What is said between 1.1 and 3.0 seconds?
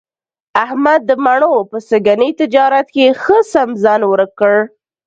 مڼو په سږني تجارت